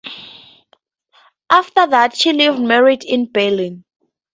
[1.51, 3.85] After that she lived married in Berlin.